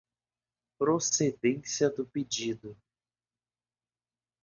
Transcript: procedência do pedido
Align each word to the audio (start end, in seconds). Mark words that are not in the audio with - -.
procedência 0.79 1.87
do 1.91 2.03
pedido 2.03 2.75